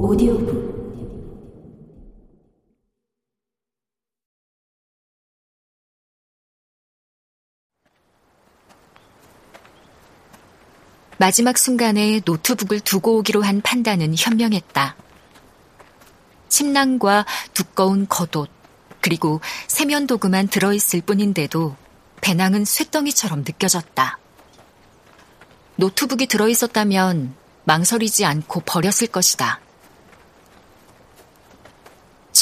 오디오북 0.00 0.78
마지막 11.18 11.58
순간에 11.58 12.20
노트북을 12.24 12.78
두고 12.78 13.18
오기로 13.18 13.42
한 13.42 13.60
판단은 13.60 14.14
현명했다. 14.16 14.94
침낭과 16.48 17.26
두꺼운 17.52 18.06
겉옷, 18.06 18.48
그리고 19.00 19.40
세면도구만 19.66 20.46
들어있을 20.46 21.00
뿐인데도 21.00 21.74
배낭은 22.20 22.64
쇳덩이처럼 22.64 23.40
느껴졌다. 23.40 24.18
노트북이 25.74 26.28
들어있었다면 26.28 27.34
망설이지 27.64 28.24
않고 28.24 28.60
버렸을 28.60 29.08
것이다. 29.08 29.60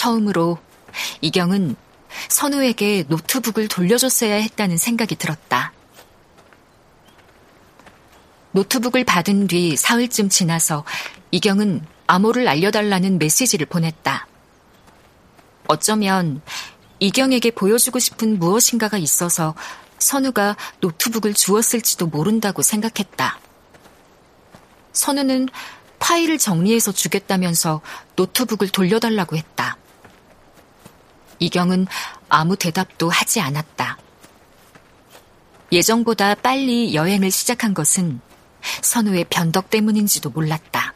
처음으로 0.07 0.59
이경은 1.21 1.75
선우에게 2.29 3.07
노트북을 3.09 3.67
돌려줬어야 3.67 4.37
했다는 4.37 4.77
생각이 4.77 5.17
들었다. 5.17 5.73
노트북을 8.53 9.03
받은 9.05 9.49
뒤 9.49 9.77
사흘쯤 9.77 10.29
지나서 10.29 10.85
이경은 11.33 11.85
암호를 12.07 12.47
알려달라는 12.47 13.19
메시지를 13.19 13.67
보냈다. 13.67 14.29
어쩌면 15.67 16.41
이경에게 17.01 17.51
보여주고 17.51 17.99
싶은 17.99 18.39
무엇인가가 18.39 18.99
있어서 18.99 19.57
선우가 19.99 20.57
노트북을 20.81 21.35
주었을지도 21.35 22.07
모른다고 22.07 22.63
생각했다. 22.63 23.41
선우는 24.93 25.49
파일을 25.99 26.39
정리해서 26.39 26.93
주겠다면서 26.93 27.81
노트북을 28.15 28.69
돌려달라고 28.69 29.37
했다. 29.37 29.77
이경은 31.39 31.87
아무 32.29 32.57
대답도 32.57 33.11
하지 33.11 33.41
않았다. 33.41 33.99
예정보다 35.73 36.35
빨리 36.37 36.95
여행을 36.95 37.31
시작한 37.31 37.75
것은 37.75 38.21
선우의 38.83 39.27
변덕 39.31 39.71
때문인지도 39.71 40.31
몰랐다. 40.31 40.95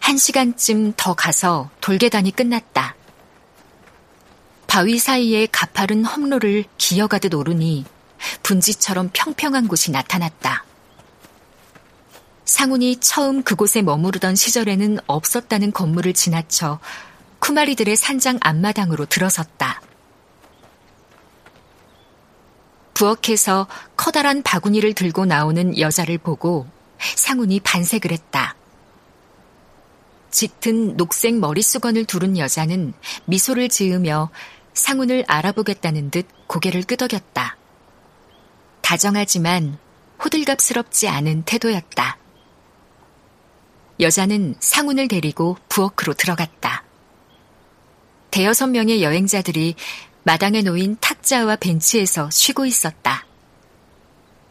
한 0.00 0.16
시간쯤 0.16 0.92
더 0.96 1.14
가서 1.14 1.70
돌계단이 1.80 2.30
끝났다. 2.30 2.94
바위 4.66 4.98
사이에 4.98 5.46
가파른 5.50 6.04
험로를 6.04 6.64
기어가듯 6.78 7.34
오르니 7.34 7.84
분지처럼 8.42 9.10
평평한 9.12 9.68
곳이 9.68 9.90
나타났다. 9.90 10.64
상훈이 12.46 13.00
처음 13.00 13.42
그곳에 13.42 13.82
머무르던 13.82 14.36
시절에는 14.36 14.98
없었다는 15.06 15.72
건물을 15.72 16.14
지나쳐 16.14 16.78
쿠마리들의 17.40 17.94
산장 17.96 18.38
앞마당으로 18.40 19.04
들어섰다. 19.06 19.82
부엌에서 22.94 23.66
커다란 23.96 24.42
바구니를 24.42 24.94
들고 24.94 25.26
나오는 25.26 25.78
여자를 25.78 26.18
보고 26.18 26.66
상훈이 27.16 27.60
반색을 27.60 28.12
했다. 28.12 28.56
짙은 30.30 30.96
녹색 30.96 31.34
머리수건을 31.34 32.04
두른 32.04 32.38
여자는 32.38 32.94
미소를 33.26 33.68
지으며 33.68 34.30
상훈을 34.72 35.24
알아보겠다는 35.26 36.10
듯 36.10 36.26
고개를 36.46 36.84
끄덕였다. 36.84 37.56
다정하지만 38.82 39.78
호들갑스럽지 40.22 41.08
않은 41.08 41.42
태도였다. 41.44 42.18
여자는 44.00 44.54
상훈을 44.60 45.08
데리고 45.08 45.56
부엌으로 45.68 46.14
들어갔다. 46.14 46.84
대여섯 48.30 48.70
명의 48.70 49.02
여행자들이 49.02 49.74
마당에 50.22 50.62
놓인 50.62 50.96
탁자와 51.00 51.56
벤치에서 51.56 52.30
쉬고 52.30 52.66
있었다. 52.66 53.24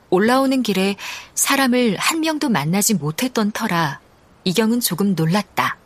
올라오는 0.09 0.63
길에 0.63 0.95
사람을 1.35 1.97
한 1.97 2.21
명도 2.21 2.49
만나지 2.49 2.93
못했던 2.93 3.51
터라 3.51 3.99
이경은 4.45 4.79
조금 4.79 5.15
놀랐다. 5.15 5.77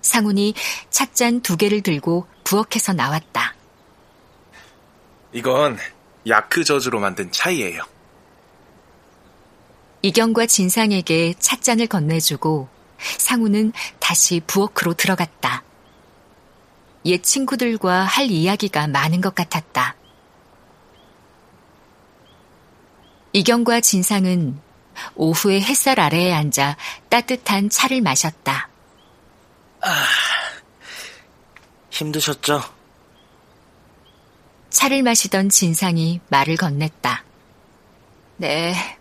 상훈이 0.00 0.54
찻잔 0.90 1.40
두 1.40 1.56
개를 1.56 1.82
들고 1.82 2.26
부엌에서 2.44 2.92
나왔다. 2.92 3.54
이건 5.32 5.78
야크 6.26 6.64
저주로 6.64 7.00
만든 7.00 7.30
차이예요. 7.30 7.93
이경과 10.04 10.44
진상에게 10.44 11.32
찻잔을 11.38 11.86
건네주고 11.86 12.68
상우는 13.16 13.72
다시 14.00 14.42
부엌으로 14.46 14.92
들어갔다. 14.92 15.64
옛 17.06 17.22
친구들과 17.22 18.04
할 18.04 18.30
이야기가 18.30 18.86
많은 18.88 19.22
것 19.22 19.34
같았다. 19.34 19.96
이경과 23.32 23.80
진상은 23.80 24.60
오후에 25.14 25.62
햇살 25.62 25.98
아래에 25.98 26.34
앉아 26.34 26.76
따뜻한 27.08 27.70
차를 27.70 28.02
마셨다. 28.02 28.68
아, 29.80 30.06
힘드셨죠? 31.88 32.60
차를 34.68 35.02
마시던 35.02 35.48
진상이 35.48 36.20
말을 36.28 36.56
건넸다. 36.56 37.22
네. 38.36 38.98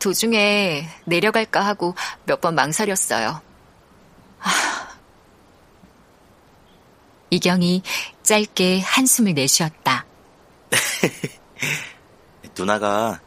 도중에 0.00 0.88
내려갈까 1.04 1.60
하고 1.64 1.94
몇 2.24 2.40
번 2.40 2.54
망설였어요. 2.54 3.40
아, 4.40 4.88
이경이 7.30 7.82
짧게 8.22 8.80
한숨을 8.80 9.34
내쉬었다. 9.34 10.06
누나가 12.56 13.20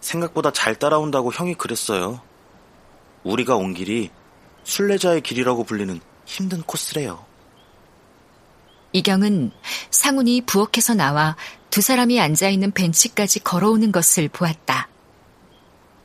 생각보다 0.00 0.50
잘 0.52 0.74
따라온다고 0.74 1.32
형이 1.32 1.54
그랬어요. 1.54 2.20
우리가 3.24 3.56
온 3.56 3.74
길이 3.74 4.10
순례자의 4.64 5.20
길이라고 5.22 5.64
불리는 5.64 6.00
힘든 6.26 6.62
코스래요. 6.62 7.24
이경은 8.92 9.52
상훈이 9.90 10.42
부엌에서 10.42 10.94
나와 10.94 11.36
두 11.70 11.80
사람이 11.80 12.20
앉아있는 12.20 12.72
벤치까지 12.72 13.40
걸어오는 13.40 13.92
것을 13.92 14.28
보았다. 14.28 14.88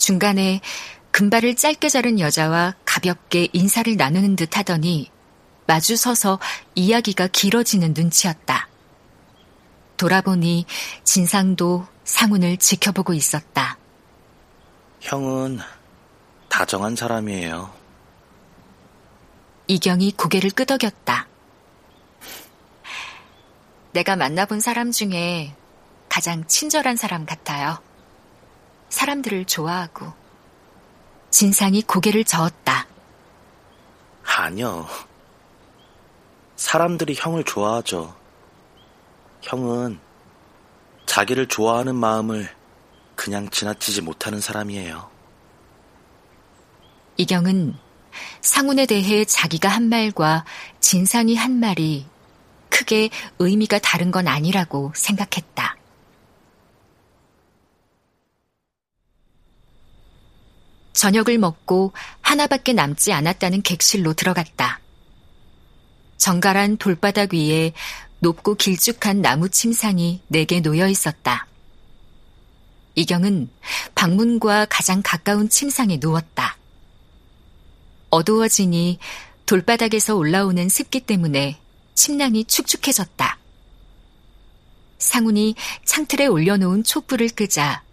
중간에 0.03 0.59
금발을 1.11 1.55
짧게 1.55 1.87
자른 1.87 2.19
여자와 2.19 2.75
가볍게 2.83 3.47
인사를 3.53 3.95
나누는 3.95 4.35
듯 4.35 4.57
하더니 4.57 5.09
마주 5.65 5.95
서서 5.95 6.39
이야기가 6.75 7.27
길어지는 7.27 7.93
눈치였다. 7.95 8.67
돌아보니 9.95 10.65
진상도 11.05 11.87
상훈을 12.03 12.57
지켜보고 12.57 13.13
있었다. 13.13 13.77
형은 14.99 15.59
다정한 16.49 16.97
사람이에요. 16.97 17.73
이경이 19.67 20.11
고개를 20.17 20.49
끄덕였다. 20.49 21.27
내가 23.93 24.17
만나본 24.17 24.59
사람 24.59 24.91
중에 24.91 25.55
가장 26.09 26.45
친절한 26.45 26.97
사람 26.97 27.25
같아요. 27.25 27.79
사람들을 28.93 29.45
좋아하고. 29.45 30.13
진상이 31.31 31.81
고개를 31.81 32.23
저었다. 32.25 32.85
아니요. 34.23 34.87
사람들이 36.55 37.15
형을 37.17 37.43
좋아하죠. 37.43 38.15
형은 39.41 39.99
자기를 41.07 41.47
좋아하는 41.47 41.95
마음을 41.95 42.47
그냥 43.15 43.49
지나치지 43.49 44.01
못하는 44.01 44.39
사람이에요. 44.39 45.09
이경은 47.17 47.75
상훈에 48.41 48.85
대해 48.85 49.25
자기가 49.25 49.69
한 49.69 49.89
말과 49.89 50.45
진상이 50.81 51.35
한 51.35 51.59
말이 51.59 52.05
크게 52.69 53.09
의미가 53.39 53.79
다른 53.79 54.11
건 54.11 54.27
아니라고 54.27 54.91
생각했다. 54.95 55.77
저녁을 61.03 61.37
먹고 61.37 61.91
하나밖에 62.21 62.71
남지 62.71 63.11
않았다는 63.11 63.61
객실로 63.61 64.13
들어갔다. 64.13 64.79
정갈한 66.15 66.77
돌바닥 66.77 67.33
위에 67.33 67.73
높고 68.19 68.55
길쭉한 68.55 69.21
나무 69.21 69.49
침상이 69.49 70.21
네 70.29 70.45
개 70.45 70.61
놓여 70.61 70.87
있었다. 70.87 71.45
이경은 72.95 73.49
방문과 73.95 74.65
가장 74.69 75.01
가까운 75.03 75.49
침상에 75.49 75.97
누웠다. 75.99 76.55
어두워지니 78.09 78.99
돌바닥에서 79.45 80.15
올라오는 80.15 80.69
습기 80.69 81.01
때문에 81.01 81.59
침낭이 81.95 82.45
축축해졌다. 82.45 83.37
상훈이 84.99 85.55
창틀에 85.83 86.27
올려놓은 86.27 86.85
촛불을 86.85 87.27
끄자 87.35 87.83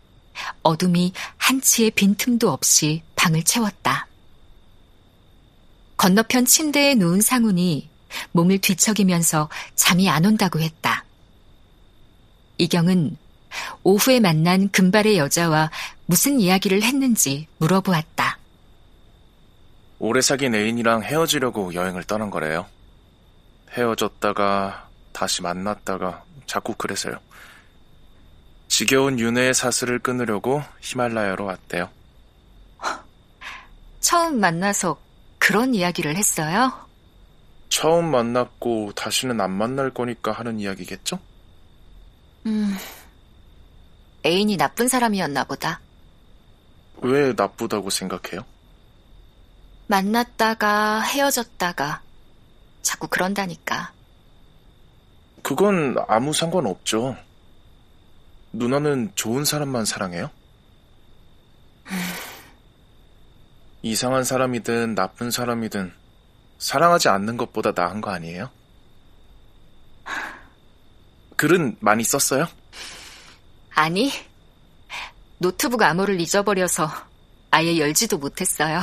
어둠이 0.62 1.12
한치의 1.36 1.92
빈틈도 1.92 2.50
없이 2.50 3.02
방을 3.16 3.42
채웠다. 3.42 4.06
건너편 5.96 6.46
침대에 6.46 6.94
누운 6.94 7.20
상훈이 7.20 7.88
몸을 8.32 8.58
뒤척이면서 8.58 9.48
잠이 9.74 10.08
안 10.08 10.24
온다고 10.24 10.60
했다. 10.60 11.04
이경은 12.58 13.16
오후에 13.82 14.20
만난 14.20 14.70
금발의 14.70 15.18
여자와 15.18 15.70
무슨 16.06 16.40
이야기를 16.40 16.82
했는지 16.82 17.46
물어보았다. 17.58 18.38
오래 19.98 20.20
사귄 20.20 20.54
애인이랑 20.54 21.02
헤어지려고 21.02 21.74
여행을 21.74 22.04
떠난 22.04 22.30
거래요. 22.30 22.66
헤어졌다가 23.72 24.88
다시 25.12 25.42
만났다가 25.42 26.24
자꾸 26.46 26.74
그래서요. 26.74 27.18
지겨운 28.80 29.18
윤회의 29.18 29.52
사슬을 29.52 29.98
끊으려고 29.98 30.62
히말라야로 30.80 31.44
왔대요. 31.44 31.90
처음 34.00 34.40
만나서 34.40 34.98
그런 35.38 35.74
이야기를 35.74 36.16
했어요? 36.16 36.72
처음 37.68 38.10
만났고 38.10 38.92
다시는 38.92 39.38
안 39.42 39.50
만날 39.50 39.90
거니까 39.92 40.32
하는 40.32 40.58
이야기겠죠? 40.58 41.18
음, 42.46 42.74
애인이 44.24 44.56
나쁜 44.56 44.88
사람이었나 44.88 45.44
보다. 45.44 45.82
왜 47.02 47.34
나쁘다고 47.36 47.90
생각해요? 47.90 48.46
만났다가 49.88 51.02
헤어졌다가 51.02 52.00
자꾸 52.80 53.08
그런다니까. 53.08 53.92
그건 55.42 55.96
아무 56.08 56.32
상관 56.32 56.64
없죠. 56.64 57.14
누나는 58.52 59.12
좋은 59.14 59.44
사람만 59.44 59.84
사랑해요? 59.84 60.30
이상한 63.82 64.24
사람이든 64.24 64.94
나쁜 64.94 65.30
사람이든 65.30 65.92
사랑하지 66.58 67.08
않는 67.08 67.36
것보다 67.36 67.72
나은 67.74 68.00
거 68.00 68.10
아니에요? 68.10 68.50
글은 71.36 71.76
많이 71.80 72.04
썼어요? 72.04 72.46
아니, 73.74 74.12
노트북 75.38 75.80
암호를 75.80 76.20
잊어버려서 76.20 76.90
아예 77.50 77.78
열지도 77.78 78.18
못했어요. 78.18 78.82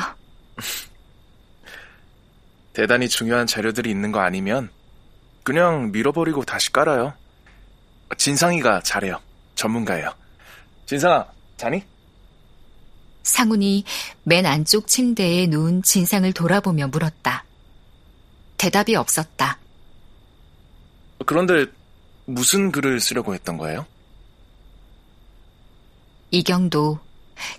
대단히 2.74 3.08
중요한 3.08 3.46
자료들이 3.46 3.92
있는 3.92 4.12
거 4.12 4.20
아니면 4.20 4.72
그냥 5.44 5.92
밀어버리고 5.92 6.46
다시 6.46 6.74
깔아요. 6.74 7.14
진상이가 8.18 8.82
잘해요. 8.82 9.20
전문가예요. 9.58 10.14
진상아, 10.86 11.26
자니? 11.58 11.84
상훈이 13.24 13.84
맨 14.24 14.46
안쪽 14.46 14.88
침대에 14.88 15.48
누운 15.48 15.84
진상을 15.84 16.32
돌아보며 16.32 16.88
물었다. 16.88 17.44
대답이 18.58 18.96
없었다. 18.96 19.60
그런데 21.26 21.66
무슨 22.26 22.72
글을 22.72 23.02
쓰려고 23.02 23.34
했던 23.34 23.58
거예요? 23.58 23.86
이경도 26.32 27.00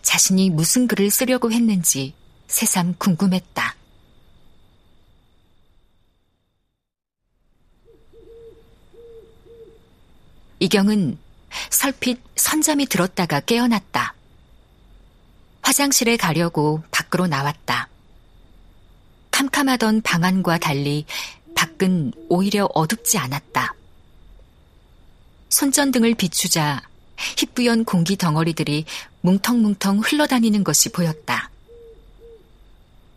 자신이 0.02 0.50
무슨 0.50 0.88
글을 0.88 1.10
쓰려고 1.10 1.52
했는지 1.52 2.14
새삼 2.46 2.94
궁금했다. 2.98 3.76
이경은 10.60 11.18
설핏 11.70 12.20
선잠이 12.36 12.86
들었다가 12.86 13.40
깨어났다. 13.40 14.14
화장실에 15.62 16.16
가려고 16.16 16.82
밖으로 16.90 17.26
나왔다. 17.26 17.88
캄캄하던 19.30 20.02
방 20.02 20.24
안과 20.24 20.58
달리 20.58 21.04
밖은 21.54 22.12
오히려 22.28 22.68
어둡지 22.74 23.18
않았다. 23.18 23.74
손전등을 25.50 26.14
비추자 26.14 26.82
희뿌연 27.36 27.84
공기 27.84 28.16
덩어리들이 28.16 28.84
뭉텅뭉텅 29.22 29.98
흘러다니는 30.00 30.64
것이 30.64 30.90
보였다. 30.90 31.50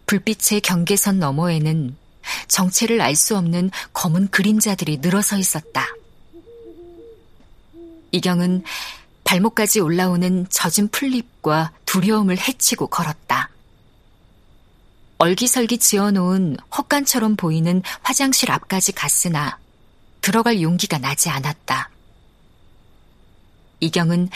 불빛의 0.07 0.61
경계선 0.61 1.19
너머에는 1.19 1.95
정체를 2.47 3.01
알 3.01 3.15
수 3.15 3.37
없는 3.37 3.71
검은 3.93 4.29
그림자들이 4.29 4.97
늘어서 4.97 5.37
있었다. 5.37 5.87
이경은 8.11 8.63
발목까지 9.23 9.79
올라오는 9.79 10.47
젖은 10.49 10.89
풀잎과 10.89 11.71
두려움을 11.85 12.37
헤치고 12.37 12.87
걸었다. 12.87 13.49
얼기설기 15.17 15.77
지어놓은 15.77 16.57
헛간처럼 16.75 17.35
보이는 17.35 17.81
화장실 18.01 18.51
앞까지 18.51 18.91
갔으나 18.93 19.59
들어갈 20.19 20.61
용기가 20.61 20.97
나지 20.97 21.29
않았다. 21.29 21.89
이경은 23.79 24.29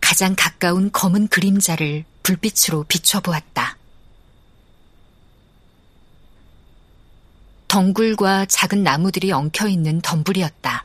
가장 0.00 0.34
가까운 0.36 0.90
검은 0.90 1.28
그림자를 1.28 2.04
불빛으로 2.22 2.84
비춰보았다. 2.84 3.76
덩굴과 7.68 8.46
작은 8.46 8.82
나무들이 8.82 9.30
엉켜 9.30 9.68
있는 9.68 10.00
덤불이었다. 10.00 10.84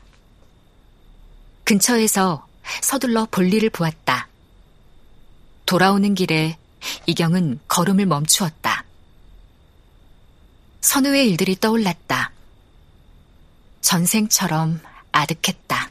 근처에서 1.66 2.46
서둘러 2.80 3.26
볼일을 3.28 3.70
보았다. 3.70 4.28
돌아오는 5.66 6.14
길에 6.14 6.56
이경은 7.06 7.58
걸음을 7.66 8.06
멈추었다. 8.06 8.84
선우의 10.80 11.28
일들이 11.28 11.58
떠올랐다. 11.58 12.30
전생처럼 13.80 14.80
아득했다. 15.10 15.90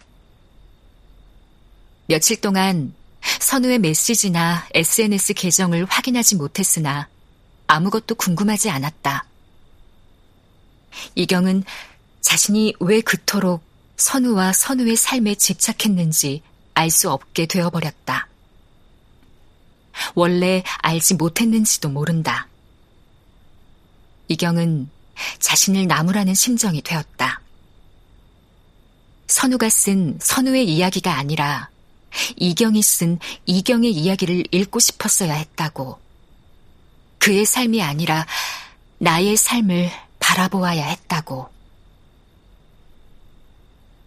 며칠 2.07 2.39
동안 2.39 2.93
선우의 3.41 3.79
메시지나 3.79 4.69
SNS 4.73 5.33
계정을 5.33 5.85
확인하지 5.89 6.35
못했으나 6.35 7.09
아무것도 7.67 8.15
궁금하지 8.15 8.69
않았다. 8.69 9.25
이경은 11.15 11.65
자신이 12.21 12.75
왜 12.79 13.01
그토록 13.01 13.74
선우와 13.97 14.53
선우의 14.53 14.95
삶에 14.95 15.35
집착했는지 15.35 16.41
알 16.73 16.89
수 16.89 17.09
없게 17.09 17.45
되어버렸다. 17.45 18.27
원래 20.13 20.63
알지 20.79 21.13
못했는지도 21.15 21.89
모른다. 21.89 22.47
이경은 24.27 24.89
자신을 25.39 25.87
나무라는 25.87 26.33
심정이 26.33 26.81
되었다. 26.81 27.41
선우가 29.27 29.69
쓴 29.69 30.19
선우의 30.21 30.67
이야기가 30.67 31.17
아니라 31.17 31.69
이경이 32.35 32.81
쓴 32.83 33.19
이경의 33.45 33.91
이야기를 33.91 34.45
읽고 34.51 34.79
싶었어야 34.79 35.33
했다고. 35.33 35.99
그의 37.19 37.45
삶이 37.45 37.81
아니라 37.81 38.25
나의 38.97 39.37
삶을 39.37 39.89
바라보아야 40.19 40.85
했다고. 40.85 41.54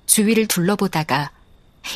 주위를 0.08 0.48
둘러보다가 0.48 1.30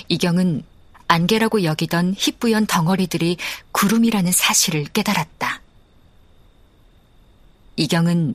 이경은 0.09 0.63
안개라고 1.09 1.65
여기던 1.65 2.15
희뿌연 2.17 2.67
덩어리들이 2.67 3.37
구름이라는 3.73 4.31
사실을 4.31 4.85
깨달았다. 4.85 5.61
이경은 7.77 8.35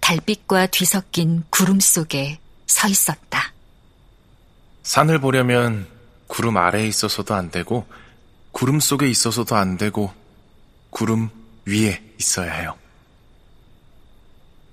달빛과 0.00 0.68
뒤섞인 0.68 1.42
구름 1.50 1.80
속에 1.80 2.38
서 2.66 2.88
있었다. 2.88 3.52
산을 4.82 5.20
보려면 5.20 5.88
구름 6.26 6.56
아래에 6.56 6.86
있어서도 6.86 7.34
안 7.34 7.50
되고, 7.50 7.86
구름 8.52 8.80
속에 8.80 9.08
있어서도 9.08 9.56
안 9.56 9.76
되고, 9.76 10.12
구름 10.90 11.30
위에 11.66 12.02
있어야 12.18 12.52
해요. 12.52 12.78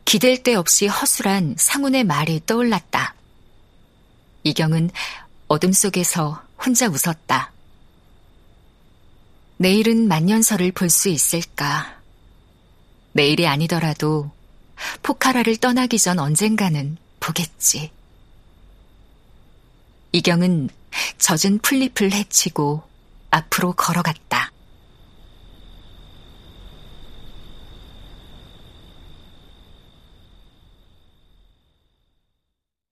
기댈 0.06 0.44
데 0.44 0.54
없이 0.56 0.88
허술한 0.88 1.56
상훈의 1.58 2.04
말이 2.04 2.42
떠올랐다. 2.46 3.16
이경은 4.44 4.92
어둠 5.48 5.72
속에서 5.72 6.44
혼자 6.64 6.88
웃었다. 6.88 7.52
내일은 9.58 10.08
만년설을 10.08 10.72
볼 10.72 10.90
수 10.90 11.10
있을까? 11.10 12.02
내일이 13.14 13.48
아니더라도 13.48 14.32
포카라를 15.04 15.58
떠나기 15.58 15.98
전 16.00 16.20
언젠가는 16.20 16.98
보겠지. 17.20 17.92
이경은 20.12 20.70
젖은 21.20 21.60
풀잎을 21.60 22.12
헤치고 22.12 22.84
앞으로 23.32 23.74
걸어갔다. 23.74 24.53